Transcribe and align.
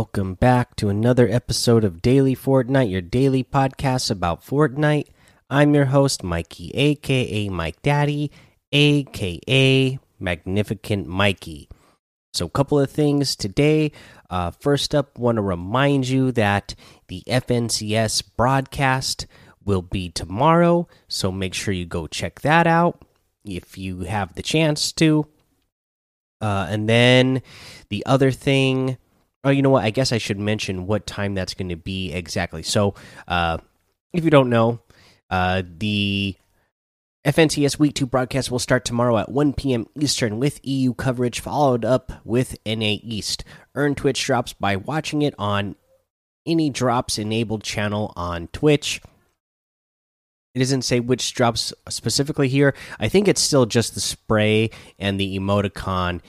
Welcome 0.00 0.32
back 0.32 0.76
to 0.76 0.88
another 0.88 1.28
episode 1.28 1.84
of 1.84 2.00
Daily 2.00 2.34
Fortnite, 2.34 2.90
your 2.90 3.02
daily 3.02 3.44
podcast 3.44 4.10
about 4.10 4.42
Fortnite. 4.42 5.08
I'm 5.50 5.74
your 5.74 5.84
host, 5.84 6.24
Mikey, 6.24 6.70
aka 6.70 7.50
Mike 7.50 7.82
Daddy, 7.82 8.30
aka 8.72 9.98
Magnificent 10.18 11.06
Mikey. 11.06 11.68
So, 12.32 12.46
a 12.46 12.48
couple 12.50 12.80
of 12.80 12.90
things 12.90 13.36
today. 13.36 13.92
Uh, 14.30 14.52
first 14.52 14.94
up, 14.94 15.18
want 15.18 15.36
to 15.36 15.42
remind 15.42 16.08
you 16.08 16.32
that 16.32 16.74
the 17.08 17.22
FNCS 17.26 18.22
broadcast 18.38 19.26
will 19.66 19.82
be 19.82 20.08
tomorrow, 20.08 20.88
so 21.08 21.30
make 21.30 21.52
sure 21.52 21.74
you 21.74 21.84
go 21.84 22.06
check 22.06 22.40
that 22.40 22.66
out 22.66 23.04
if 23.44 23.76
you 23.76 24.00
have 24.00 24.34
the 24.34 24.42
chance 24.42 24.92
to. 24.92 25.26
Uh, 26.40 26.68
and 26.70 26.88
then 26.88 27.42
the 27.90 28.02
other 28.06 28.30
thing, 28.30 28.96
oh, 29.44 29.50
you 29.50 29.62
know 29.62 29.70
what? 29.70 29.84
I 29.84 29.90
guess 29.90 30.12
I 30.12 30.18
should 30.18 30.38
mention 30.38 30.86
what 30.86 31.06
time 31.06 31.34
that's 31.34 31.54
going 31.54 31.70
to 31.70 31.76
be 31.76 32.12
exactly. 32.12 32.62
So, 32.62 32.94
uh, 33.28 33.58
if 34.12 34.24
you 34.24 34.30
don't 34.30 34.50
know, 34.50 34.80
uh, 35.30 35.62
the 35.78 36.36
FNCS 37.24 37.78
Week 37.78 37.94
2 37.94 38.06
broadcast 38.06 38.50
will 38.50 38.58
start 38.58 38.84
tomorrow 38.84 39.18
at 39.18 39.30
1 39.30 39.52
p.m. 39.52 39.86
Eastern 39.98 40.38
with 40.38 40.58
EU 40.62 40.94
coverage, 40.94 41.40
followed 41.40 41.84
up 41.84 42.12
with 42.24 42.56
NA 42.64 42.96
East. 43.02 43.44
Earn 43.74 43.94
Twitch 43.94 44.24
drops 44.24 44.52
by 44.52 44.76
watching 44.76 45.22
it 45.22 45.34
on 45.38 45.76
any 46.46 46.70
drops 46.70 47.18
enabled 47.18 47.62
channel 47.62 48.12
on 48.16 48.48
Twitch. 48.48 49.00
It 50.54 50.58
doesn't 50.58 50.82
say 50.82 50.98
which 50.98 51.32
drops 51.34 51.72
specifically 51.88 52.48
here. 52.48 52.74
I 52.98 53.08
think 53.08 53.28
it's 53.28 53.40
still 53.40 53.66
just 53.66 53.94
the 53.94 54.00
spray 54.00 54.70
and 54.98 55.20
the 55.20 55.38
emoticon 55.38 56.20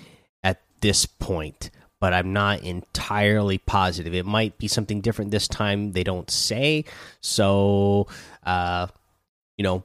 at 0.44 0.62
this 0.82 1.06
point, 1.06 1.72
but 2.02 2.14
I'm 2.14 2.34
not 2.34 2.64
entirely 2.64 3.60
positive. 3.60 4.16
It 4.16 4.26
might 4.26 4.58
be 4.58 4.68
something 4.68 5.02
different 5.02 5.30
this 5.30 5.48
time. 5.48 5.92
They 5.92 6.04
don't 6.04 6.30
say. 6.30 6.84
So, 7.22 8.08
uh, 8.44 8.88
you 9.56 9.64
know, 9.64 9.84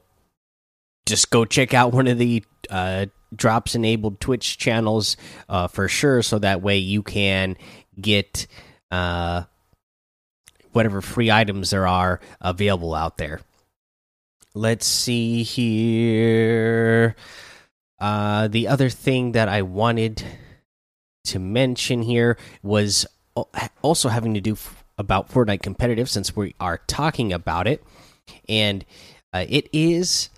just 1.05 1.29
go 1.29 1.45
check 1.45 1.75
out 1.75 1.93
one 1.93 2.07
of 2.07 2.17
the 2.17 2.43
uh, 2.71 3.05
drops 3.35 3.75
enabled 3.75 4.19
Twitch 4.19 4.57
channels 4.57 5.15
uh, 5.47 5.67
for 5.67 5.87
sure, 5.87 6.23
so 6.23 6.39
that 6.39 6.63
way 6.63 6.79
you 6.79 7.03
can 7.03 7.55
get 8.01 8.47
uh, 8.89 9.43
whatever 10.71 11.01
free 11.01 11.29
items 11.29 11.69
there 11.69 11.87
are 11.87 12.19
available 12.41 12.95
out 12.95 13.17
there. 13.17 13.41
Let's 14.55 14.87
see 14.87 15.43
here. 15.43 17.15
Uh, 17.99 18.47
the 18.47 18.67
other 18.67 18.89
thing 18.89 19.33
that 19.33 19.49
I 19.49 19.61
wanted 19.61 20.23
to 21.27 21.39
mention 21.39 22.01
here 22.01 22.37
was 22.63 23.05
also 23.81 24.09
having 24.09 24.33
to 24.33 24.41
do 24.41 24.57
about 24.97 25.29
Fortnite 25.29 25.61
competitive, 25.61 26.09
since 26.09 26.35
we 26.35 26.55
are 26.59 26.79
talking 26.87 27.31
about 27.31 27.67
it, 27.67 27.83
and 28.49 28.83
uh, 29.33 29.45
it 29.47 29.69
is 29.71 30.29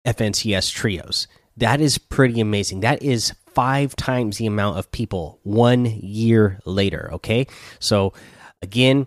FNCS 0.05 0.73
trios. 0.73 1.29
That 1.57 1.81
is 1.81 1.99
pretty 1.99 2.41
amazing. 2.41 2.81
That 2.81 3.01
is 3.03 3.33
five 3.47 3.95
times 3.97 4.39
the 4.39 4.47
amount 4.47 4.79
of 4.79 4.91
people 4.91 5.39
one 5.43 5.85
year 5.85 6.59
later. 6.65 7.11
Okay. 7.15 7.47
So, 7.79 8.13
again, 8.63 9.07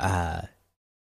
uh, 0.00 0.42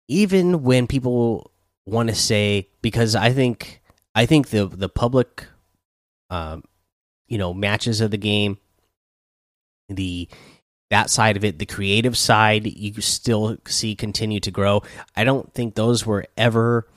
even 0.07 0.63
when 0.63 0.87
people 0.87 1.51
want 1.85 2.09
to 2.09 2.15
say, 2.15 2.69
because 2.81 3.15
I 3.15 3.31
think, 3.31 3.81
I 4.15 4.25
think 4.25 4.49
the, 4.49 4.67
the 4.67 4.89
public, 4.89 5.45
um, 6.29 6.63
you 7.27 7.37
know, 7.37 7.53
matches 7.53 8.01
of 8.01 8.11
the 8.11 8.17
game, 8.17 8.57
the, 9.89 10.27
that 10.89 11.09
side 11.09 11.37
of 11.37 11.43
it, 11.43 11.59
the 11.59 11.65
creative 11.65 12.17
side, 12.17 12.65
you 12.67 13.01
still 13.01 13.57
see 13.65 13.95
continue 13.95 14.39
to 14.41 14.51
grow. 14.51 14.83
I 15.15 15.23
don't 15.23 15.53
think 15.53 15.75
those 15.75 16.05
were 16.05 16.25
ever 16.37 16.87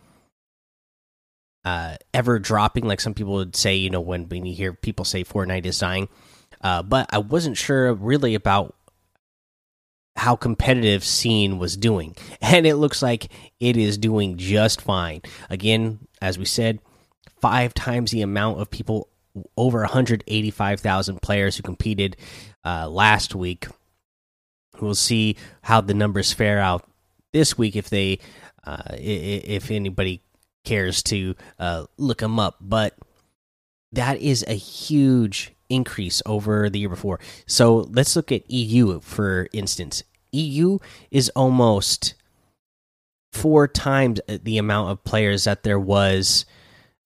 uh, 1.64 1.96
ever 2.14 2.38
dropping, 2.38 2.86
like 2.86 3.00
some 3.00 3.14
people 3.14 3.32
would 3.32 3.56
say, 3.56 3.74
you 3.74 3.90
know, 3.90 4.00
when, 4.00 4.28
when 4.28 4.46
you 4.46 4.54
hear 4.54 4.72
people 4.72 5.04
say 5.04 5.24
Fortnite 5.24 5.66
is 5.66 5.80
dying. 5.80 6.08
Uh, 6.60 6.80
but 6.82 7.08
I 7.12 7.18
wasn't 7.18 7.56
sure 7.56 7.92
really 7.92 8.36
about 8.36 8.76
how 10.14 10.36
competitive 10.36 11.04
scene 11.04 11.58
was 11.58 11.76
doing 11.76 12.16
and 12.40 12.66
it 12.66 12.76
looks 12.76 13.02
like 13.02 13.28
it 13.60 13.76
is 13.76 13.98
doing 13.98 14.36
just 14.36 14.80
fine 14.80 15.20
again 15.50 15.98
as 16.22 16.38
we 16.38 16.44
said 16.44 16.78
five 17.40 17.74
times 17.74 18.10
the 18.10 18.22
amount 18.22 18.60
of 18.60 18.70
people 18.70 19.08
over 19.56 19.80
185000 19.80 21.20
players 21.20 21.56
who 21.56 21.62
competed 21.62 22.16
uh, 22.64 22.88
last 22.88 23.34
week 23.34 23.66
we'll 24.80 24.94
see 24.94 25.36
how 25.62 25.80
the 25.80 25.94
numbers 25.94 26.32
fare 26.32 26.58
out 26.58 26.88
this 27.32 27.56
week 27.58 27.76
if 27.76 27.90
they 27.90 28.18
uh, 28.64 28.82
if 28.98 29.70
anybody 29.70 30.22
cares 30.64 31.02
to 31.04 31.34
uh, 31.58 31.84
look 31.96 32.18
them 32.18 32.38
up. 32.38 32.56
But 32.60 32.94
that 33.92 34.20
is 34.20 34.44
a 34.48 34.54
huge 34.54 35.52
increase 35.68 36.22
over 36.26 36.68
the 36.68 36.78
year 36.78 36.88
before. 36.88 37.20
So 37.46 37.88
let's 37.90 38.16
look 38.16 38.32
at 38.32 38.50
EU 38.50 39.00
for 39.00 39.48
instance. 39.52 40.02
EU 40.32 40.78
is 41.10 41.30
almost 41.30 42.14
four 43.32 43.68
times 43.68 44.20
the 44.28 44.58
amount 44.58 44.90
of 44.90 45.04
players 45.04 45.44
that 45.44 45.62
there 45.62 45.78
was 45.78 46.44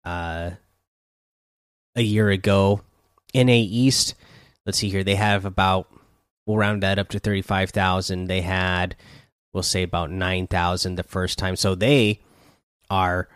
uh, 0.05 0.51
a 1.95 2.03
year 2.03 2.31
ago. 2.31 2.83
NA 3.35 3.53
East, 3.53 4.15
let's 4.67 4.79
see 4.79 4.91
here, 4.91 5.05
they 5.05 5.15
have 5.15 5.45
about, 5.45 5.89
we'll 6.47 6.57
round 6.57 6.83
that 6.83 6.99
up 6.99 7.09
to 7.11 7.19
35,000. 7.19 8.27
They 8.27 8.41
had, 8.41 8.97
we'll 9.53 9.63
say 9.63 9.83
about 9.83 10.11
9,000 10.11 10.97
the 10.97 11.03
first 11.03 11.39
time. 11.39 11.57
So 11.57 11.75
they 11.75 12.21
are 12.89 13.29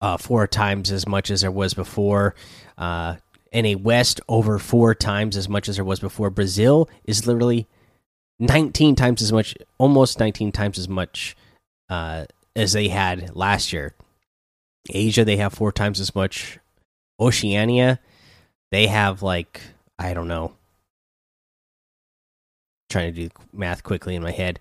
uh, 0.00 0.16
four 0.16 0.46
times 0.46 0.90
as 0.90 1.06
much 1.06 1.30
as 1.30 1.40
there 1.40 1.50
was 1.50 1.74
before. 1.74 2.34
Uh, 2.76 3.16
NA 3.52 3.76
West 3.78 4.20
over 4.28 4.58
four 4.58 4.94
times 4.94 5.36
as 5.36 5.48
much 5.48 5.68
as 5.68 5.76
there 5.76 5.84
was 5.84 6.00
before. 6.00 6.30
Brazil 6.30 6.88
is 7.04 7.26
literally 7.26 7.66
19 8.38 8.94
times 8.94 9.22
as 9.22 9.32
much, 9.32 9.56
almost 9.78 10.20
19 10.20 10.52
times 10.52 10.78
as 10.78 10.88
much 10.88 11.36
uh, 11.88 12.26
as 12.54 12.72
they 12.72 12.88
had 12.88 13.34
last 13.34 13.72
year. 13.72 13.94
Asia, 14.90 15.24
they 15.24 15.36
have 15.36 15.52
four 15.52 15.72
times 15.72 16.00
as 16.00 16.14
much. 16.14 16.58
Oceania, 17.20 18.00
they 18.70 18.86
have 18.86 19.22
like, 19.22 19.60
I 19.98 20.14
don't 20.14 20.28
know. 20.28 20.54
Trying 22.88 23.12
to 23.12 23.28
do 23.28 23.34
math 23.52 23.82
quickly 23.82 24.14
in 24.14 24.22
my 24.22 24.30
head 24.30 24.60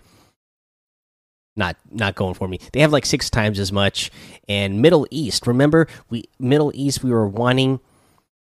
not 1.58 1.76
not 1.92 2.16
going 2.16 2.36
for 2.36 2.48
me. 2.48 2.60
They 2.72 2.80
have 2.82 2.94
like 2.94 3.06
six 3.06 3.30
times 3.30 3.60
as 3.60 3.72
much. 3.72 4.12
And 4.48 4.82
Middle 4.82 5.08
East, 5.10 5.48
remember 5.48 5.88
we 6.10 6.26
Middle 6.40 6.72
East 6.74 7.04
we 7.04 7.10
were 7.10 7.28
wanting 7.28 7.80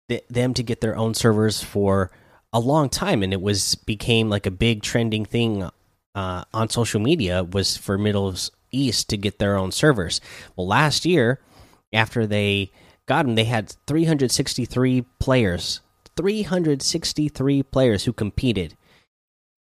th 0.09 0.23
them 0.29 0.55
to 0.55 0.63
get 0.63 0.81
their 0.81 0.97
own 0.97 1.15
servers 1.15 1.63
for 1.63 2.11
a 2.53 2.61
long 2.61 2.89
time, 2.89 3.23
and 3.23 3.33
it 3.33 3.41
was 3.41 3.75
became 3.75 4.29
like 4.29 4.47
a 4.47 4.51
big 4.51 4.83
trending 4.83 5.25
thing 5.25 5.69
uh, 6.15 6.45
on 6.53 6.69
social 6.69 7.01
media 7.01 7.43
was 7.43 7.77
for 7.77 7.97
Middle 7.97 8.35
East 8.71 9.09
to 9.09 9.17
get 9.17 9.39
their 9.39 9.57
own 9.57 9.73
servers. 9.73 10.21
Well, 10.55 10.67
last 10.67 11.05
year 11.05 11.41
after 11.93 12.27
they 12.27 12.73
got 13.07 13.27
them, 13.27 13.35
they 13.35 13.45
had 13.45 13.75
363 13.87 15.03
players, 15.19 15.83
363 16.17 17.63
players 17.65 18.05
who 18.05 18.13
competed 18.13 18.77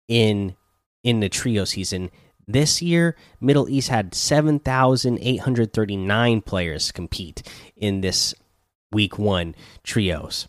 in 0.07 0.55
in 1.03 1.21
the 1.21 1.29
trio 1.29 1.65
season. 1.65 2.09
This 2.47 2.81
year, 2.81 3.15
Middle 3.39 3.69
East 3.69 3.89
had 3.89 4.15
7,839 4.15 6.41
players 6.41 6.91
compete 6.91 7.43
in 7.77 8.01
this 8.01 8.33
week 8.91 9.19
one 9.19 9.53
trios. 9.83 10.47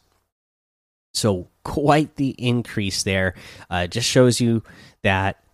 So, 1.12 1.48
quite 1.62 2.16
the 2.16 2.30
increase 2.38 3.02
there. 3.02 3.34
Uh, 3.68 3.86
just 3.86 4.08
shows 4.08 4.40
you 4.40 4.62
that 5.02 5.44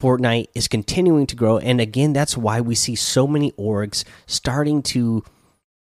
Fortnite 0.00 0.48
is 0.54 0.68
continuing 0.68 1.26
to 1.28 1.36
grow. 1.36 1.58
And 1.58 1.80
again, 1.80 2.12
that's 2.12 2.36
why 2.36 2.60
we 2.60 2.74
see 2.74 2.94
so 2.94 3.26
many 3.26 3.52
orgs 3.52 4.04
starting 4.26 4.82
to 4.82 5.24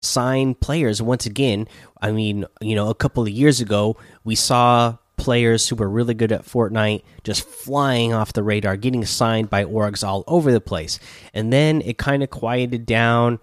sign 0.03 0.55
players 0.55 1.01
once 1.01 1.25
again. 1.25 1.67
I 2.01 2.11
mean, 2.11 2.45
you 2.61 2.75
know, 2.75 2.89
a 2.89 2.95
couple 2.95 3.23
of 3.23 3.29
years 3.29 3.61
ago, 3.61 3.97
we 4.23 4.35
saw 4.35 4.97
players 5.17 5.67
who 5.69 5.75
were 5.75 5.89
really 5.89 6.13
good 6.13 6.31
at 6.31 6.45
Fortnite 6.45 7.03
just 7.23 7.47
flying 7.47 8.13
off 8.13 8.33
the 8.33 8.43
radar, 8.43 8.75
getting 8.75 9.05
signed 9.05 9.49
by 9.49 9.63
orgs 9.63 10.05
all 10.05 10.23
over 10.27 10.51
the 10.51 10.61
place. 10.61 10.99
And 11.33 11.53
then 11.53 11.81
it 11.81 11.97
kind 11.97 12.23
of 12.23 12.29
quieted 12.29 12.85
down. 12.85 13.39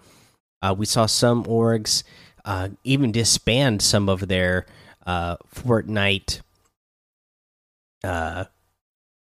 Uh, 0.61 0.75
we 0.77 0.85
saw 0.85 1.05
some 1.05 1.43
orgs 1.45 2.03
uh, 2.45 2.69
even 2.83 3.11
disband 3.11 3.81
some 3.81 4.09
of 4.09 4.27
their 4.27 4.65
uh, 5.05 5.37
Fortnite. 5.55 6.41
Uh, 8.03 8.45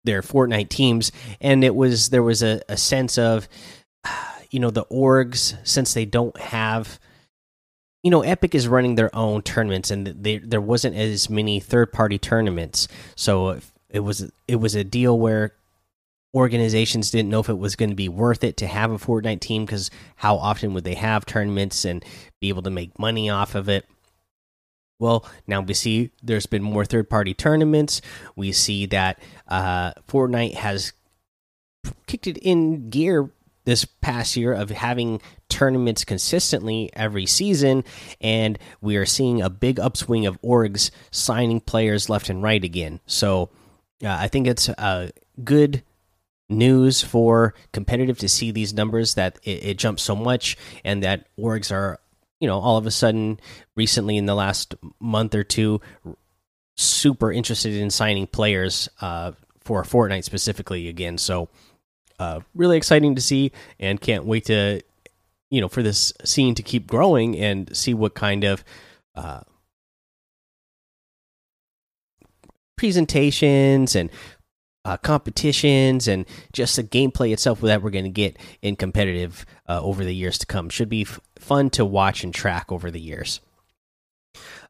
their 0.04 0.22
Fortnite 0.22 0.70
teams, 0.70 1.12
and 1.42 1.64
it 1.64 1.76
was 1.76 2.10
there 2.10 2.24
was 2.24 2.44
a, 2.44 2.62
a 2.70 2.78
sense 2.78 3.18
of, 3.18 3.50
you 4.52 4.60
know, 4.60 4.70
the 4.70 4.86
orgs 4.86 5.58
since 5.68 5.94
they 5.94 6.06
don't 6.06 6.40
have 6.40 7.00
you 8.06 8.12
know, 8.12 8.22
Epic 8.22 8.54
is 8.54 8.68
running 8.68 8.94
their 8.94 9.14
own 9.16 9.42
tournaments, 9.42 9.90
and 9.90 10.06
they, 10.06 10.38
there 10.38 10.62
wasn't 10.62 10.96
as 10.96 11.28
many 11.28 11.60
third 11.60 11.92
party 11.92 12.20
tournaments. 12.20 12.88
So 13.16 13.60
it 13.90 14.02
was 14.02 14.32
it 14.48 14.58
was 14.58 14.76
a 14.76 14.84
deal 14.84 15.18
where 15.18 15.56
organizations 16.36 17.10
didn't 17.10 17.32
know 17.32 17.40
if 17.40 17.50
it 17.50 17.58
was 17.58 17.76
going 17.76 17.90
to 17.90 17.96
be 17.96 18.08
worth 18.08 18.44
it 18.44 18.58
to 18.58 18.68
have 18.68 18.92
a 18.92 19.00
Fortnite 19.00 19.40
team 19.40 19.66
because 19.66 19.90
how 20.18 20.36
often 20.36 20.76
would 20.76 20.84
they 20.84 20.94
have 20.94 21.26
tournaments 21.26 21.84
and 21.84 22.06
be 22.40 22.50
able 22.50 22.62
to 22.62 22.70
make 22.70 23.00
money 23.00 23.28
off 23.28 23.56
of 23.56 23.68
it. 23.68 23.88
Well, 25.00 25.26
now 25.48 25.62
we 25.62 25.74
see 25.74 26.12
there's 26.22 26.46
been 26.46 26.62
more 26.62 26.86
third 26.86 27.10
party 27.10 27.34
tournaments. 27.34 28.02
We 28.36 28.52
see 28.52 28.86
that 28.86 29.18
uh, 29.48 29.94
Fortnite 30.08 30.54
has 30.54 30.94
kicked 32.06 32.28
it 32.28 32.38
in 32.38 32.92
gear 32.92 33.32
this 33.66 33.84
past 33.84 34.38
year 34.38 34.54
of 34.54 34.70
having 34.70 35.22
tournaments 35.56 36.04
consistently 36.04 36.90
every 36.94 37.26
season, 37.26 37.86
and 38.20 38.60
we 38.82 38.98
are 38.98 39.06
seeing 39.06 39.42
a 39.42 39.50
big 39.50 39.80
upswing 39.80 40.26
of 40.26 40.42
orgs 40.42 40.92
signing 41.12 41.62
players 41.62 42.10
left 42.10 42.30
and 42.30 42.44
right 42.44 42.64
again. 42.64 43.00
So 43.06 43.50
uh, 44.04 44.10
I 44.10 44.28
think 44.28 44.48
it's 44.48 44.68
uh, 44.68 45.12
good 45.42 45.82
news 46.50 47.02
for 47.02 47.54
competitive 47.72 48.18
to 48.20 48.28
see 48.28 48.52
these 48.52 48.74
numbers 48.74 49.14
that 49.14 49.40
it, 49.44 49.66
it 49.66 49.78
jumps 49.78 50.04
so 50.04 50.14
much, 50.14 50.58
and 50.84 51.04
that 51.04 51.28
orgs 51.40 51.72
are, 51.72 52.00
you 52.42 52.48
know, 52.50 52.60
all 52.60 52.76
of 52.76 52.86
a 52.86 52.92
sudden 52.92 53.40
recently 53.78 54.18
in 54.18 54.26
the 54.26 54.36
last 54.36 54.76
month 55.00 55.34
or 55.34 55.46
two, 55.46 55.80
super 56.76 57.32
interested 57.32 57.74
in 57.74 57.90
signing 57.90 58.28
players 58.28 58.90
uh, 59.00 59.32
for 59.64 59.84
Fortnite 59.84 60.26
specifically 60.26 60.90
again. 60.90 61.18
So 61.18 61.48
uh, 62.20 62.42
really 62.54 62.76
exciting 62.76 63.16
to 63.16 63.22
see, 63.22 63.54
and 63.80 64.02
can't 64.02 64.26
wait 64.26 64.46
to 64.46 64.82
you 65.50 65.62
know 65.62 65.70
for 65.70 65.84
this 65.84 66.14
scene 66.24 66.56
to 66.56 66.64
keep 66.64 66.88
growing 66.88 67.38
and 67.38 67.76
see 67.76 67.94
what 67.94 68.16
kind 68.16 68.44
of 68.44 68.64
uh, 69.16 69.42
presentations 72.78 73.96
and 73.96 74.10
uh, 74.86 74.98
competitions 74.98 76.08
and 76.08 76.26
just 76.54 76.76
the 76.76 76.84
gameplay 76.84 77.34
itself 77.34 77.60
that 77.62 77.82
we're 77.82 77.90
going 77.90 78.06
to 78.06 78.10
get 78.10 78.38
in 78.62 78.76
competitive 78.76 79.46
uh, 79.68 79.82
over 79.82 80.04
the 80.04 80.14
years 80.14 80.38
to 80.38 80.46
come. 80.46 80.70
Should 80.70 80.90
be 80.90 81.04
fun 81.04 81.72
to 81.72 81.84
watch 81.84 82.24
and 82.24 82.34
track 82.34 82.72
over 82.72 82.92
the 82.92 83.00
years. 83.00 83.42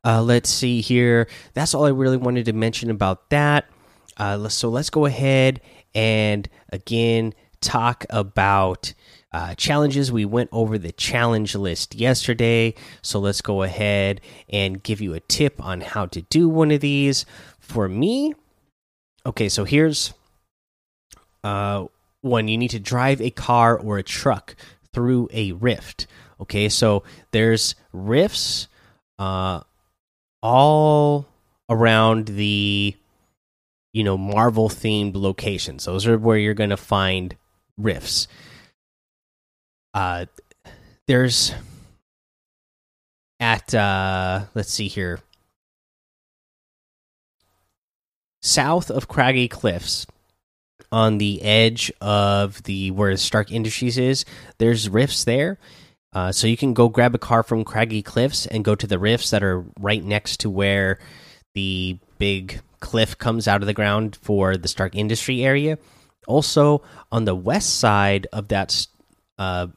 Uh, 0.05 0.21
let's 0.21 0.49
see 0.49 0.81
here. 0.81 1.27
That's 1.53 1.73
all 1.73 1.85
I 1.85 1.89
really 1.89 2.17
wanted 2.17 2.45
to 2.45 2.53
mention 2.53 2.89
about 2.89 3.29
that. 3.31 3.65
Uh, 4.17 4.47
so 4.47 4.69
let's 4.69 4.89
go 4.89 5.05
ahead 5.05 5.59
and 5.93 6.47
again 6.69 7.33
talk 7.59 8.05
about 8.09 8.93
uh, 9.35 9.53
challenges. 9.55 10.13
We 10.13 10.23
went 10.23 10.47
over 10.53 10.77
the 10.77 10.93
challenge 10.93 11.55
list 11.55 11.93
yesterday, 11.93 12.73
so 13.01 13.19
let's 13.19 13.41
go 13.41 13.63
ahead 13.63 14.21
and 14.47 14.81
give 14.81 15.01
you 15.01 15.13
a 15.13 15.19
tip 15.19 15.61
on 15.61 15.81
how 15.81 16.05
to 16.05 16.21
do 16.21 16.47
one 16.47 16.71
of 16.71 16.79
these. 16.79 17.25
For 17.59 17.89
me, 17.89 18.33
okay, 19.25 19.49
so 19.49 19.65
here's 19.65 20.13
uh, 21.43 21.83
one 22.21 22.47
you 22.47 22.57
need 22.57 22.69
to 22.69 22.79
drive 22.79 23.19
a 23.19 23.29
car 23.29 23.77
or 23.77 23.97
a 23.97 24.03
truck 24.03 24.55
through 24.93 25.27
a 25.33 25.51
rift. 25.51 26.07
Okay, 26.39 26.69
so 26.69 27.03
there's 27.31 27.75
rifts 27.91 28.69
uh, 29.19 29.59
all 30.41 31.27
around 31.67 32.27
the 32.29 32.95
you 33.91 34.03
know 34.05 34.17
Marvel 34.17 34.69
themed 34.69 35.17
locations. 35.17 35.83
Those 35.83 36.07
are 36.07 36.17
where 36.17 36.37
you're 36.37 36.53
going 36.53 36.69
to 36.69 36.77
find 36.77 37.35
rifts. 37.77 38.29
Uh, 39.95 40.25
there's 41.07 41.53
at 43.39 43.73
uh, 43.73 44.41
let's 44.53 44.73
see 44.73 44.89
here, 44.89 45.21
south 48.41 48.91
of 48.91 49.07
Craggy 49.07 49.47
Cliffs, 49.47 50.05
on 50.91 51.17
the 51.17 51.41
edge 51.41 51.93
of 52.01 52.61
the 52.63 52.91
where 52.91 53.15
Stark 53.15 53.53
Industries 53.53 53.97
is. 53.97 54.25
There's 54.57 54.89
rifts 54.89 55.23
there. 55.23 55.57
Uh, 56.11 56.33
so 56.33 56.45
you 56.45 56.57
can 56.57 56.73
go 56.73 56.89
grab 56.89 57.15
a 57.15 57.17
car 57.17 57.41
from 57.41 57.63
Craggy 57.63 58.01
Cliffs 58.01 58.45
and 58.45 58.65
go 58.65 58.75
to 58.75 58.87
the 58.87 58.99
rifts 58.99 59.29
that 59.29 59.43
are 59.43 59.63
right 59.79 60.03
next 60.03 60.41
to 60.41 60.49
where 60.49 60.99
the 61.53 61.99
big 62.17 62.59
cliff 62.81 63.17
comes 63.17 63.47
out 63.47 63.61
of 63.61 63.67
the 63.67 63.73
ground 63.73 64.17
for 64.21 64.57
the 64.57 64.67
Stark 64.67 64.93
Industry 64.93 65.43
area. 65.43 65.77
Also, 66.27 66.81
on 67.13 67.23
the 67.23 67.35
west 67.35 67.79
side 67.79 68.27
of 68.33 68.49
that 68.49 68.87
uh, 69.37 69.67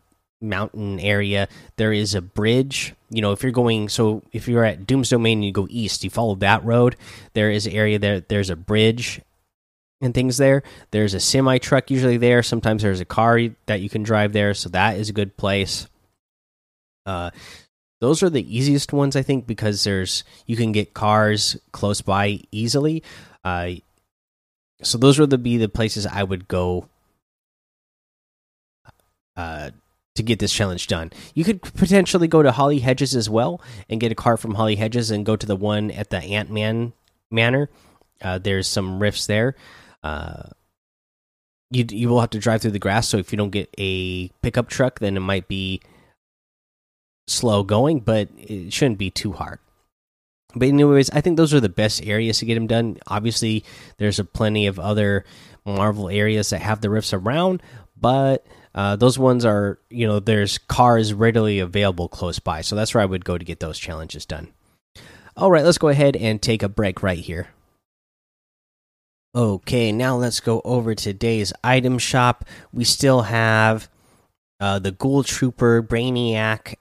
mountain 0.40 1.00
area, 1.00 1.48
there 1.76 1.92
is 1.92 2.14
a 2.14 2.22
bridge. 2.22 2.94
You 3.10 3.22
know, 3.22 3.32
if 3.32 3.42
you're 3.42 3.52
going, 3.52 3.88
so 3.88 4.22
if 4.32 4.48
you're 4.48 4.64
at 4.64 4.86
Doom's 4.86 5.10
Domain 5.10 5.38
and 5.38 5.44
you 5.44 5.52
go 5.52 5.66
east, 5.70 6.04
you 6.04 6.10
follow 6.10 6.34
that 6.36 6.64
road. 6.64 6.96
There 7.34 7.50
is 7.50 7.66
an 7.66 7.72
area 7.72 7.98
there. 7.98 8.20
There's 8.20 8.50
a 8.50 8.56
bridge 8.56 9.20
and 10.00 10.14
things 10.14 10.36
there. 10.36 10.62
There's 10.90 11.14
a 11.14 11.20
semi 11.20 11.58
truck 11.58 11.90
usually 11.90 12.16
there. 12.16 12.42
Sometimes 12.42 12.82
there's 12.82 13.00
a 13.00 13.04
car 13.04 13.40
that 13.66 13.80
you 13.80 13.88
can 13.88 14.02
drive 14.02 14.32
there, 14.32 14.54
so 14.54 14.68
that 14.70 14.96
is 14.96 15.08
a 15.08 15.14
good 15.14 15.36
place. 15.36 15.88
Uh, 17.06 17.30
those 18.00 18.22
are 18.22 18.30
the 18.30 18.56
easiest 18.56 18.92
ones, 18.92 19.16
I 19.16 19.22
think, 19.22 19.46
because 19.46 19.82
there's 19.82 20.22
you 20.46 20.56
can 20.56 20.72
get 20.72 20.94
cars 20.94 21.56
close 21.72 22.00
by 22.00 22.40
easily. 22.52 23.02
Uh, 23.44 23.70
so 24.82 24.98
those 24.98 25.18
would 25.18 25.42
be 25.42 25.56
the 25.56 25.68
places 25.68 26.06
I 26.06 26.22
would 26.22 26.46
go 26.46 26.88
uh, 29.36 29.70
get 30.28 30.38
this 30.38 30.52
challenge 30.52 30.86
done. 30.86 31.10
You 31.34 31.44
could 31.44 31.62
potentially 31.62 32.28
go 32.28 32.42
to 32.42 32.52
Holly 32.52 32.78
Hedges 32.78 33.16
as 33.16 33.28
well 33.28 33.60
and 33.88 34.00
get 34.00 34.12
a 34.12 34.14
car 34.14 34.36
from 34.36 34.54
Holly 34.54 34.76
Hedges 34.76 35.10
and 35.10 35.26
go 35.26 35.34
to 35.34 35.46
the 35.46 35.56
one 35.56 35.90
at 35.90 36.10
the 36.10 36.18
Ant 36.18 36.50
Man 36.50 36.92
Manor. 37.30 37.68
Uh, 38.22 38.38
there's 38.38 38.66
some 38.66 39.00
rifts 39.00 39.26
there. 39.26 39.56
Uh, 40.02 40.44
you 41.70 41.84
you 41.90 42.08
will 42.08 42.20
have 42.20 42.30
to 42.30 42.38
drive 42.38 42.62
through 42.62 42.70
the 42.70 42.78
grass, 42.78 43.08
so 43.08 43.18
if 43.18 43.32
you 43.32 43.36
don't 43.36 43.50
get 43.50 43.68
a 43.78 44.28
pickup 44.42 44.68
truck, 44.68 45.00
then 45.00 45.16
it 45.16 45.20
might 45.20 45.48
be 45.48 45.80
slow 47.26 47.62
going, 47.62 48.00
but 48.00 48.28
it 48.38 48.72
shouldn't 48.72 48.98
be 48.98 49.10
too 49.10 49.32
hard. 49.32 49.58
But 50.54 50.68
anyways, 50.68 51.10
I 51.10 51.20
think 51.20 51.36
those 51.36 51.52
are 51.52 51.60
the 51.60 51.68
best 51.68 52.02
areas 52.04 52.38
to 52.38 52.46
get 52.46 52.54
them 52.54 52.66
done. 52.66 52.98
Obviously, 53.06 53.64
there's 53.98 54.18
a 54.18 54.24
plenty 54.24 54.66
of 54.66 54.78
other 54.78 55.24
Marvel 55.66 56.08
areas 56.08 56.50
that 56.50 56.62
have 56.62 56.80
the 56.80 56.88
rifts 56.88 57.12
around, 57.12 57.62
but 58.00 58.46
uh, 58.78 58.94
those 58.94 59.18
ones 59.18 59.44
are 59.44 59.80
you 59.90 60.06
know 60.06 60.20
there's 60.20 60.56
cars 60.56 61.12
readily 61.12 61.58
available 61.58 62.08
close 62.08 62.38
by, 62.38 62.60
so 62.60 62.76
that's 62.76 62.94
where 62.94 63.02
I 63.02 63.06
would 63.06 63.24
go 63.24 63.36
to 63.36 63.44
get 63.44 63.58
those 63.58 63.76
challenges 63.76 64.24
done. 64.24 64.52
All 65.36 65.50
right, 65.50 65.64
let's 65.64 65.78
go 65.78 65.88
ahead 65.88 66.14
and 66.14 66.40
take 66.40 66.62
a 66.62 66.68
break 66.68 67.02
right 67.02 67.18
here. 67.18 67.48
Okay, 69.34 69.90
now 69.90 70.14
let's 70.14 70.38
go 70.38 70.62
over 70.64 70.94
today's 70.94 71.52
item 71.64 71.98
shop. 71.98 72.44
We 72.72 72.84
still 72.84 73.22
have 73.22 73.88
uh, 74.60 74.78
the 74.78 74.92
Ghoul 74.92 75.24
Trooper 75.24 75.82
Brainiac 75.82 76.76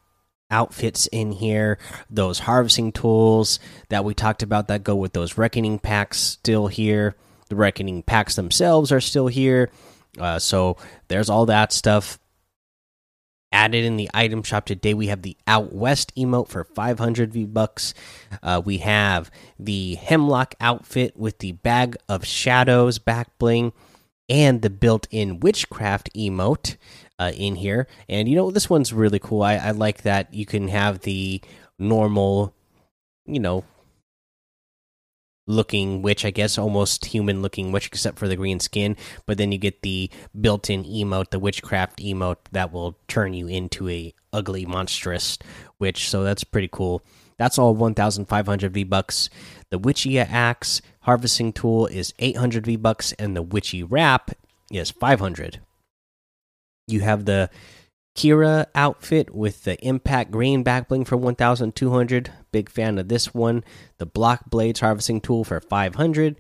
outfits 0.51 1.07
in 1.07 1.31
here, 1.31 1.79
those 2.11 2.37
harvesting 2.37 2.91
tools 2.91 3.59
that 3.89 4.05
we 4.05 4.13
talked 4.13 4.43
about 4.43 4.67
that 4.67 4.83
go 4.83 4.95
with 4.95 5.13
those 5.13 5.35
reckoning 5.35 5.79
packs 5.79 6.19
still 6.19 6.67
here. 6.67 7.15
The 7.49 7.55
reckoning 7.55 8.03
packs 8.03 8.35
themselves 8.35 8.91
are 8.91 9.01
still 9.01 9.29
here. 9.29 9.71
Uh, 10.17 10.39
so 10.39 10.77
there's 11.07 11.29
all 11.29 11.45
that 11.45 11.71
stuff 11.71 12.19
added 13.51 13.85
in 13.85 13.97
the 13.97 14.09
item 14.13 14.43
shop 14.43 14.65
today. 14.65 14.93
We 14.93 15.07
have 15.07 15.21
the 15.21 15.37
Out 15.47 15.73
West 15.73 16.13
emote 16.15 16.49
for 16.49 16.63
500 16.63 17.33
V 17.33 17.45
bucks. 17.45 17.93
Uh, 18.43 18.61
we 18.63 18.79
have 18.79 19.31
the 19.57 19.95
Hemlock 19.95 20.55
outfit 20.59 21.17
with 21.17 21.39
the 21.39 21.53
Bag 21.53 21.95
of 22.09 22.25
Shadows 22.25 22.99
back 22.99 23.37
bling 23.37 23.73
and 24.29 24.61
the 24.61 24.69
built-in 24.69 25.39
witchcraft 25.39 26.09
emote 26.13 26.75
uh, 27.17 27.31
in 27.35 27.55
here. 27.55 27.87
And 28.09 28.27
you 28.27 28.35
know 28.35 28.51
this 28.51 28.69
one's 28.69 28.91
really 28.91 29.19
cool. 29.19 29.41
I, 29.41 29.55
I 29.55 29.71
like 29.71 30.01
that 30.01 30.33
you 30.33 30.45
can 30.45 30.67
have 30.67 31.01
the 31.01 31.41
normal, 31.79 32.53
you 33.25 33.39
know, 33.39 33.63
looking 35.47 36.01
witch, 36.01 36.23
I 36.25 36.29
guess, 36.29 36.57
almost 36.57 37.05
human 37.05 37.41
looking 37.41 37.71
witch, 37.71 37.87
except 37.87 38.19
for 38.19 38.27
the 38.27 38.35
green 38.35 38.59
skin. 38.59 38.95
But 39.25 39.37
then 39.37 39.51
you 39.51 39.57
get 39.57 39.81
the 39.81 40.11
built 40.39 40.69
in 40.69 40.83
emote, 40.83 41.31
the 41.31 41.39
witchcraft 41.39 41.99
emote 41.99 42.37
that 42.51 42.71
will 42.71 42.97
turn 43.07 43.33
you 43.33 43.47
into 43.47 43.89
a 43.89 44.13
ugly, 44.31 44.65
monstrous 44.65 45.39
witch. 45.79 46.09
So 46.09 46.23
that's 46.23 46.43
pretty 46.43 46.69
cool. 46.71 47.01
That's 47.37 47.57
all 47.57 47.75
1,500 47.75 48.73
V 48.73 48.83
bucks. 48.83 49.29
The 49.69 49.77
Witchy 49.77 50.19
Axe 50.19 50.81
harvesting 51.01 51.53
tool 51.53 51.85
is 51.87 52.13
800 52.19 52.65
V 52.65 52.75
bucks, 52.75 53.13
and 53.13 53.35
the 53.35 53.43
Witchy 53.43 53.83
Wrap 53.83 54.31
is 54.71 54.91
500. 54.91 55.59
You 56.87 57.01
have 57.01 57.25
the 57.25 57.49
Kira 58.17 58.65
outfit 58.73 59.33
with 59.35 59.63
the 59.63 59.77
Impact 59.85 60.31
Green 60.31 60.63
backbling 60.63 61.05
for 61.05 61.15
1,200. 61.15 62.31
Big 62.51 62.67
fan 62.67 62.97
of 62.97 63.09
this 63.09 63.31
one. 63.31 63.63
The 63.99 64.07
Block 64.07 64.49
Blades 64.49 64.79
harvesting 64.79 65.21
tool 65.21 65.43
for 65.43 65.61
500, 65.61 66.35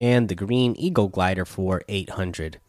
and 0.00 0.28
the 0.28 0.36
Green 0.36 0.76
Eagle 0.76 1.08
glider 1.08 1.44
for 1.44 1.82
800. 1.88 2.60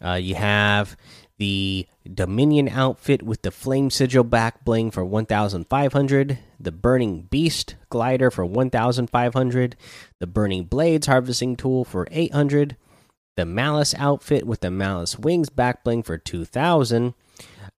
Uh, 0.00 0.12
you 0.12 0.36
have 0.36 0.96
the 1.38 1.88
Dominion 2.14 2.68
outfit 2.68 3.24
with 3.24 3.42
the 3.42 3.50
Flame 3.50 3.90
Sigil 3.90 4.22
back 4.22 4.64
bling 4.64 4.92
for 4.92 5.04
1,500, 5.04 6.38
the 6.60 6.72
Burning 6.72 7.22
Beast 7.22 7.74
glider 7.90 8.30
for 8.30 8.44
1,500, 8.44 9.76
the 10.20 10.26
Burning 10.28 10.64
Blades 10.64 11.08
harvesting 11.08 11.56
tool 11.56 11.84
for 11.84 12.06
800, 12.12 12.76
the 13.36 13.44
Malice 13.44 13.92
outfit 13.98 14.46
with 14.46 14.60
the 14.60 14.70
Malice 14.70 15.18
Wings 15.18 15.48
back 15.48 15.82
bling 15.82 16.04
for 16.04 16.16
2,000, 16.16 17.14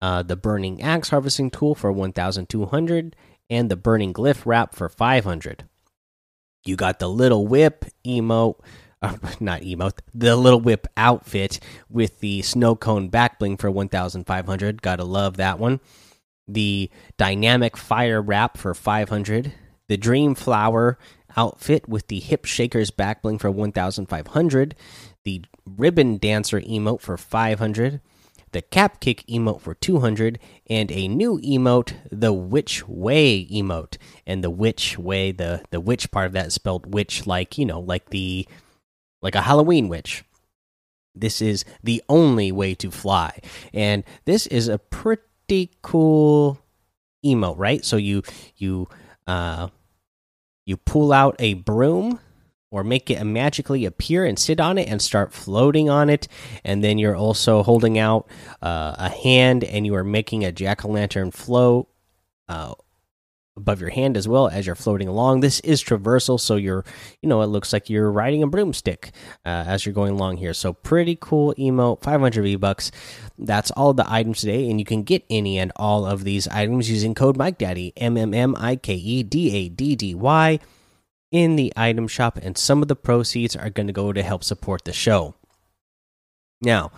uh, 0.01 0.23
the 0.23 0.37
Burning 0.37 0.83
Axe 0.83 1.11
harvesting 1.11 1.51
tool 1.51 1.75
for 1.75 1.93
1,200, 1.93 3.17
and 3.51 3.71
the 3.71 3.77
Burning 3.77 4.13
Glyph 4.13 4.45
wrap 4.45 4.75
for 4.75 4.89
500. 4.89 5.65
You 6.65 6.77
got 6.77 6.99
the 6.99 7.09
Little 7.09 7.47
Whip 7.47 7.85
emote 8.07 8.57
uh, 9.03 9.17
not 9.39 9.61
emote, 9.61 10.01
the 10.13 10.35
little 10.37 10.61
whip 10.61 10.89
outfit 10.97 11.61
with 11.89 12.19
the 12.19 12.43
snow 12.43 12.75
cone 12.75 13.09
back 13.09 13.39
bling 13.39 13.57
for 13.57 13.71
1500. 13.71 14.83
Gotta 14.83 15.05
love 15.05 15.37
that 15.37 15.61
one. 15.61 15.79
The 16.49 16.91
dynamic 17.17 17.77
fire 17.77 18.21
wrap 18.21 18.57
for 18.57 18.75
500. 18.75 19.53
The 19.87 19.97
dream 19.97 20.35
flower 20.35 20.99
outfit 21.37 21.89
with 21.89 22.09
the 22.09 22.19
hip 22.19 22.45
shakers 22.45 22.91
back 22.91 23.23
bling 23.23 23.39
for 23.39 23.51
1500. 23.53 24.75
The 25.25 25.45
ribbon 25.65 26.17
dancer 26.17 26.61
emote 26.61 27.01
for 27.01 27.17
500. 27.17 28.01
The 28.53 28.63
cap 28.63 29.01
kick 29.01 29.25
emote 29.29 29.61
for 29.61 29.75
200 29.75 30.39
and 30.69 30.91
a 30.91 31.09
new 31.09 31.39
emote 31.41 31.95
the 32.11 32.33
witch 32.33 32.87
way 32.89 33.47
emote 33.47 33.97
and 34.27 34.43
the 34.43 34.51
witch 34.51 34.99
way 34.99 35.33
the 35.33 35.63
the 35.71 35.81
witch 35.81 36.11
part 36.11 36.27
of 36.27 36.33
that 36.33 36.47
is 36.49 36.55
spelled 36.55 36.93
witch 36.93 37.27
like 37.27 37.59
you 37.59 37.67
know 37.67 37.81
like 37.81 38.11
the 38.11 38.47
like 39.23 39.35
a 39.35 39.43
Halloween 39.43 39.89
witch. 39.89 40.25
This 41.15 41.43
is 41.43 41.65
the 41.83 42.03
only 42.09 42.53
way 42.53 42.75
to 42.77 42.91
fly. 42.91 43.41
And 43.75 44.05
this 44.25 44.47
is 44.47 44.69
a 44.69 44.79
pretty 44.79 45.71
cool 45.83 46.61
emote, 47.25 47.59
right? 47.59 47.85
So 47.85 47.97
you 47.97 48.23
you 48.57 48.89
uh 49.27 49.69
you 50.65 50.77
pull 50.77 51.13
out 51.13 51.35
a 51.39 51.55
broom 51.55 52.21
or 52.71 52.85
make 52.85 53.11
it 53.11 53.23
magically 53.25 53.85
appear 53.85 54.25
and 54.25 54.39
sit 54.39 54.61
on 54.61 54.79
it 54.79 54.89
and 54.89 55.01
start 55.01 55.33
floating 55.33 55.89
on 55.89 56.11
it 56.11 56.29
and 56.65 56.85
then 56.85 56.99
you're 56.99 57.17
also 57.17 57.63
holding 57.63 57.99
out 57.99 58.29
uh, 58.63 58.95
a 58.99 59.09
hand 59.09 59.65
and 59.65 59.87
you 59.87 59.95
are 59.95 60.05
making 60.05 60.45
a 60.45 60.53
jack-o'-lantern 60.53 61.33
float 61.33 61.89
uh, 62.49 62.75
above 63.59 63.81
your 63.81 63.91
hand 63.91 64.17
as 64.17 64.27
well 64.27 64.49
as 64.49 64.65
you're 64.67 64.75
floating 64.75 65.09
along. 65.09 65.41
This 65.41 65.61
is 65.61 65.83
traversal, 65.83 66.41
so 66.41 66.57
you're, 66.57 66.85
you 67.21 67.29
know, 67.29 67.43
it 67.43 67.47
looks 67.47 67.73
like 67.73 67.91
you're 67.91 68.11
riding 68.11 68.43
a 68.43 68.47
broomstick 68.47 69.11
uh, 69.45 69.65
as 69.67 69.85
you're 69.85 69.93
going 69.93 70.13
along 70.13 70.39
here. 70.39 70.55
So 70.55 70.73
pretty 70.73 71.19
cool 71.21 71.55
emote, 71.59 72.03
500 72.03 72.43
V 72.43 72.57
bucks. 72.57 72.91
That's 73.37 73.71
all 73.73 73.93
the 73.93 74.11
items 74.11 74.41
today, 74.41 74.71
and 74.71 74.79
you 74.79 74.87
can 74.87 75.03
get 75.03 75.25
any 75.29 75.59
and 75.59 75.73
all 75.77 76.07
of 76.07 76.25
these 76.25 76.49
items 76.49 76.91
using 76.91 77.15
code 77.15 77.37
Mike 77.37 77.59
Daddy 77.59 77.93
M 77.97 78.17
M 78.17 78.33
M 78.33 78.57
I 78.57 78.77
K 78.77 78.95
E 78.95 79.23
D 79.23 79.55
A 79.55 79.69
D 79.69 79.95
D 79.95 80.15
Y 80.15 80.59
in 81.31 81.57
the 81.57 81.73
item 81.77 82.09
shop, 82.09 82.39
and 82.41 82.57
some 82.57 82.83
of 82.83 82.89
the 82.89 82.97
proceeds 82.97 83.55
are 83.55 83.71
going 83.71 83.87
to 83.87 83.93
go 83.93 84.13
to 84.13 84.23
help 84.23 84.45
support 84.45 84.85
the 84.85 84.93
show. 84.93 85.35
Now, 86.61 86.91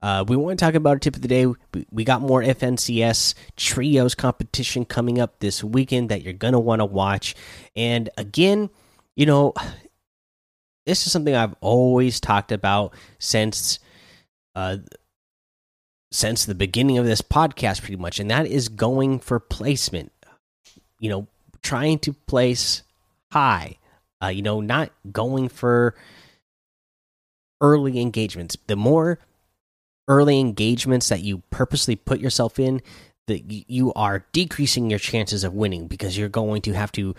uh, 0.00 0.24
we 0.28 0.36
want 0.36 0.58
to 0.58 0.64
talk 0.64 0.74
about 0.74 0.98
a 0.98 1.00
tip 1.00 1.16
of 1.16 1.22
the 1.22 1.28
day. 1.28 1.46
We, 1.90 2.04
got 2.04 2.22
more 2.22 2.42
FNCS 2.42 3.34
trios 3.56 4.14
competition 4.14 4.84
coming 4.84 5.20
up 5.20 5.40
this 5.40 5.64
weekend 5.64 6.10
that 6.10 6.22
you're 6.22 6.32
going 6.32 6.52
to 6.52 6.60
want 6.60 6.80
to 6.80 6.84
watch. 6.84 7.34
And 7.74 8.08
again, 8.16 8.70
you 9.16 9.26
know, 9.26 9.54
this 10.86 11.04
is 11.04 11.12
something 11.12 11.34
I've 11.34 11.56
always 11.60 12.20
talked 12.20 12.52
about 12.52 12.94
since 13.18 13.78
uh, 14.54 14.78
since 16.10 16.46
the 16.46 16.54
beginning 16.54 16.96
of 16.96 17.04
this 17.04 17.20
podcast, 17.20 17.80
pretty 17.80 17.96
much, 17.96 18.18
and 18.18 18.30
that 18.30 18.46
is 18.46 18.68
going 18.68 19.18
for 19.18 19.38
placement. 19.38 20.12
You 20.98 21.10
know, 21.10 21.26
trying 21.62 21.98
to 22.00 22.12
place 22.12 22.82
high. 23.32 23.78
Uh, 24.22 24.28
you 24.28 24.42
know, 24.42 24.60
not 24.60 24.90
going 25.12 25.48
for 25.48 25.94
early 27.60 28.00
engagements. 28.00 28.56
The 28.66 28.76
more 28.76 29.20
early 30.08 30.40
engagements 30.40 31.08
that 31.08 31.20
you 31.20 31.42
purposely 31.50 31.94
put 31.94 32.18
yourself 32.18 32.58
in, 32.58 32.80
that 33.26 33.42
you 33.48 33.92
are 33.94 34.26
decreasing 34.32 34.90
your 34.90 34.98
chances 34.98 35.44
of 35.44 35.54
winning 35.54 35.86
because 35.86 36.16
you're 36.16 36.28
going 36.28 36.62
to 36.62 36.72
have 36.72 36.90
to 36.92 37.14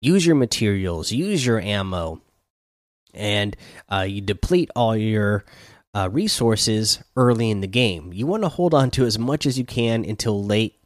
use 0.00 0.24
your 0.24 0.36
materials, 0.36 1.12
use 1.12 1.44
your 1.44 1.60
ammo, 1.60 2.20
and 3.12 3.56
uh, 3.90 4.06
you 4.08 4.20
deplete 4.20 4.70
all 4.74 4.96
your 4.96 5.44
uh, 5.94 6.08
resources 6.10 7.02
early 7.16 7.50
in 7.50 7.60
the 7.60 7.66
game. 7.66 8.12
You 8.12 8.26
want 8.26 8.44
to 8.44 8.48
hold 8.48 8.72
on 8.72 8.90
to 8.92 9.04
as 9.04 9.18
much 9.18 9.44
as 9.44 9.58
you 9.58 9.64
can 9.64 10.04
until 10.04 10.42
late 10.42 10.78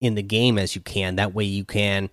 in 0.00 0.14
the 0.14 0.22
game 0.22 0.58
as 0.58 0.74
you 0.74 0.80
can. 0.80 1.16
That 1.16 1.34
way, 1.34 1.44
you 1.44 1.64
can, 1.64 2.10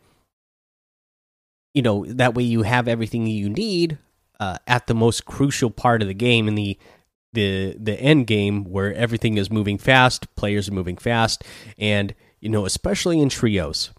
you 1.74 1.82
know, 1.82 2.06
that 2.06 2.36
way 2.36 2.44
you 2.44 2.63
have 2.63 2.88
everything 2.88 3.25
you 3.27 3.50
need 3.50 3.98
uh, 4.39 4.58
at 4.68 4.88
the 4.88 4.94
most 4.94 5.25
crucial 5.25 5.70
part 5.70 6.01
of 6.01 6.08
the 6.08 6.13
game 6.13 6.48
in 6.48 6.56
the 6.56 6.77
the 7.34 7.75
the 7.80 8.00
end 8.00 8.27
game 8.27 8.63
where 8.63 8.94
everything 8.94 9.38
is 9.38 9.51
moving 9.51 9.77
fast, 9.77 10.34
players 10.36 10.70
are 10.70 10.74
moving 10.74 10.98
fast, 10.98 11.44
and 11.77 12.13
you 12.39 12.50
know, 12.50 12.65
especially 12.65 13.20
in 13.20 13.30
trios. 13.30 13.92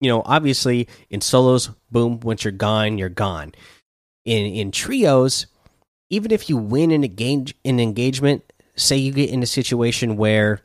You 0.00 0.08
know, 0.08 0.22
obviously 0.24 0.88
in 1.10 1.20
solos, 1.20 1.70
boom, 1.90 2.20
once 2.20 2.44
you're 2.44 2.52
gone, 2.52 2.98
you're 2.98 3.08
gone. 3.08 3.52
In 4.24 4.46
in 4.46 4.70
trios, 4.72 5.46
even 6.10 6.32
if 6.32 6.48
you 6.48 6.56
win 6.56 6.90
an 6.90 7.04
engage 7.04 7.54
an 7.64 7.78
engagement, 7.78 8.52
say 8.74 8.96
you 8.96 9.12
get 9.12 9.30
in 9.30 9.42
a 9.42 9.46
situation 9.46 10.16
where 10.16 10.62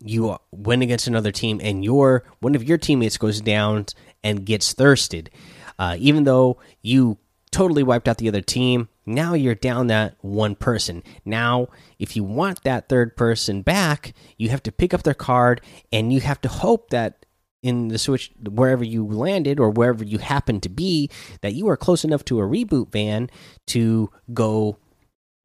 you 0.00 0.36
win 0.52 0.82
against 0.82 1.06
another 1.06 1.32
team 1.32 1.60
and 1.62 1.84
your 1.84 2.24
one 2.40 2.54
of 2.54 2.64
your 2.64 2.78
teammates 2.78 3.18
goes 3.18 3.40
down 3.40 3.86
and 4.22 4.46
gets 4.46 4.72
thirsted, 4.72 5.30
uh, 5.78 5.96
even 5.98 6.24
though 6.24 6.58
you 6.82 7.18
totally 7.50 7.82
wiped 7.82 8.08
out 8.08 8.18
the 8.18 8.28
other 8.28 8.40
team, 8.40 8.88
now 9.06 9.34
you're 9.34 9.54
down 9.54 9.86
that 9.86 10.16
one 10.20 10.54
person. 10.54 11.02
Now, 11.24 11.68
if 11.98 12.14
you 12.14 12.24
want 12.24 12.62
that 12.64 12.88
third 12.88 13.16
person 13.16 13.62
back, 13.62 14.14
you 14.36 14.50
have 14.50 14.62
to 14.64 14.72
pick 14.72 14.92
up 14.92 15.02
their 15.02 15.14
card 15.14 15.60
and 15.90 16.12
you 16.12 16.20
have 16.20 16.40
to 16.42 16.48
hope 16.48 16.90
that 16.90 17.24
in 17.62 17.88
the 17.88 17.98
switch 17.98 18.30
wherever 18.48 18.84
you 18.84 19.06
landed 19.06 19.58
or 19.58 19.70
wherever 19.70 20.04
you 20.04 20.18
happen 20.18 20.60
to 20.60 20.68
be 20.68 21.10
that 21.40 21.54
you 21.54 21.68
are 21.68 21.76
close 21.76 22.04
enough 22.04 22.24
to 22.24 22.38
a 22.38 22.42
reboot 22.42 22.92
van 22.92 23.28
to 23.66 24.10
go 24.32 24.78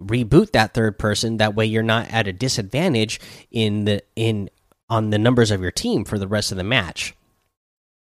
reboot 0.03 0.51
that 0.51 0.73
third 0.73 0.99
person 0.99 1.37
that 1.37 1.55
way 1.55 1.65
you're 1.65 1.81
not 1.81 2.07
at 2.11 2.27
a 2.27 2.33
disadvantage 2.33 3.19
in 3.49 3.85
the 3.85 4.03
in 4.15 4.49
on 4.89 5.09
the 5.09 5.17
numbers 5.17 5.49
of 5.49 5.61
your 5.61 5.71
team 5.71 6.03
for 6.03 6.19
the 6.19 6.27
rest 6.27 6.51
of 6.51 6.57
the 6.57 6.63
match. 6.63 7.15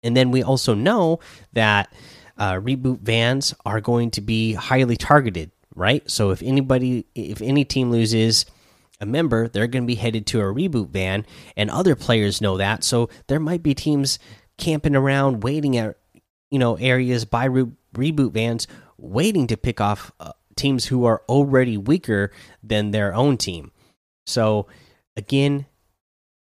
And 0.03 0.17
then 0.17 0.31
we 0.31 0.43
also 0.43 0.75
know 0.75 1.21
that 1.53 1.93
uh, 2.39 2.55
reboot 2.55 3.01
vans 3.01 3.55
are 3.65 3.81
going 3.81 4.11
to 4.13 4.21
be 4.21 4.55
highly 4.55 4.97
targeted, 4.97 5.51
right? 5.75 6.09
So 6.11 6.31
if 6.31 6.43
anybody, 6.43 7.07
if 7.15 7.41
any 7.41 7.65
team 7.65 7.91
loses 7.91 8.47
a 9.01 9.07
member, 9.07 9.49
they're 9.49 9.67
going 9.67 9.85
to 9.85 9.87
be 9.87 9.97
headed 9.97 10.27
to 10.29 10.41
a 10.41 10.45
reboot 10.45 10.91
van, 10.91 11.27
and 11.57 11.71
other 11.71 11.95
players 11.95 12.41
know 12.41 12.57
that. 12.57 12.85
So 12.85 13.11
there 13.27 13.41
might 13.41 13.63
be 13.63 13.75
teams 13.75 14.19
camping 14.59 14.97
around, 14.97 15.43
waiting 15.43 15.77
at 15.77 15.97
you 16.51 16.59
know 16.59 16.77
areas 16.77 17.25
by 17.25 17.45
re 17.45 17.67
reboot 17.95 18.33
vans, 18.33 18.67
waiting 18.97 19.47
to 19.49 19.57
pick 19.57 19.81
off 19.81 20.13
uh, 20.21 20.33
teams 20.57 20.87
who 20.87 21.05
are 21.05 21.23
already 21.29 21.77
weaker 21.77 22.31
than 22.63 22.91
their 22.91 23.15
own 23.15 23.37
team. 23.37 23.73
So 24.27 24.67
again, 25.17 25.67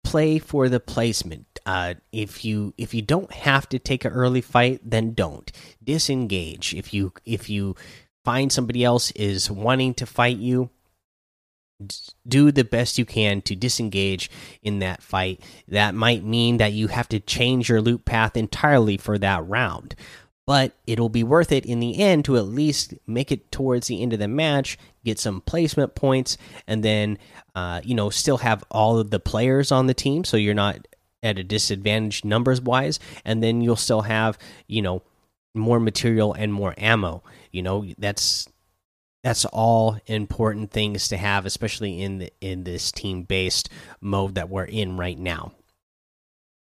play 0.04 0.40
for 0.40 0.70
the 0.70 0.80
placement. 0.80 1.55
Uh, 1.66 1.96
if 2.12 2.46
you 2.46 2.74
if 2.78 2.94
you 2.94 3.02
don't 3.02 3.32
have 3.32 3.68
to 3.70 3.80
take 3.80 4.06
an 4.06 4.12
early 4.12 4.42
fight, 4.42 4.82
then 4.84 5.14
don't 5.14 5.52
disengage. 5.84 6.74
If 6.74 6.94
you 6.94 7.14
if 7.26 7.50
you 7.50 7.76
find 8.24 8.52
somebody 8.52 8.84
else 8.84 9.12
is 9.12 9.50
wanting 9.50 9.94
to 9.96 10.06
fight 10.06 10.38
you, 10.38 10.70
do 12.28 12.52
the 12.52 12.64
best 12.64 12.98
you 12.98 13.06
can 13.06 13.42
to 13.42 13.56
disengage 13.56 14.30
in 14.64 14.80
that 14.80 15.02
fight. 15.02 15.42
That 15.68 15.96
might 15.96 16.24
mean 16.24 16.58
that 16.58 16.74
you 16.74 16.88
have 16.88 17.10
to 17.10 17.20
change 17.20 17.70
your 17.70 17.82
loot 17.82 18.06
path 18.06 18.38
entirely 18.38 18.98
for 18.98 19.18
that 19.18 19.46
round, 19.48 19.96
but 20.46 20.74
it'll 20.88 21.10
be 21.10 21.24
worth 21.24 21.52
it 21.52 21.66
in 21.66 21.80
the 21.80 22.00
end 22.00 22.26
to 22.26 22.38
at 22.38 22.46
least 22.46 22.94
make 23.08 23.32
it 23.32 23.52
towards 23.52 23.88
the 23.88 24.02
end 24.02 24.14
of 24.14 24.20
the 24.20 24.28
match, 24.28 24.78
get 25.04 25.20
some 25.20 25.42
placement 25.42 25.96
points, 25.96 26.38
and 26.68 26.84
then 26.84 27.18
uh, 27.56 27.82
you 27.84 27.96
know 27.96 28.10
still 28.10 28.38
have 28.38 28.64
all 28.72 28.98
of 29.00 29.10
the 29.10 29.20
players 29.20 29.72
on 29.72 29.88
the 29.88 29.94
team, 29.94 30.24
so 30.24 30.38
you're 30.38 30.54
not 30.54 30.88
at 31.26 31.40
a 31.40 31.44
disadvantage 31.44 32.24
numbers 32.24 32.62
wise, 32.62 33.00
and 33.26 33.44
then 33.44 33.62
you'll 33.62 33.76
still 33.76 34.04
have 34.04 34.38
you 34.68 34.82
know 34.82 35.02
more 35.54 35.80
material 35.80 36.34
and 36.34 36.54
more 36.54 36.74
ammo. 36.78 37.24
You 37.52 37.64
know 37.64 37.86
that's 37.98 38.48
that's 39.24 39.46
all 39.46 39.98
important 40.06 40.70
things 40.70 41.08
to 41.08 41.18
have, 41.18 41.48
especially 41.48 42.00
in 42.00 42.20
the, 42.20 42.32
in 42.42 42.64
this 42.64 42.92
team 42.92 43.24
based 43.24 43.70
mode 44.00 44.36
that 44.36 44.50
we're 44.50 44.66
in 44.66 44.98
right 44.98 45.18
now. 45.18 45.52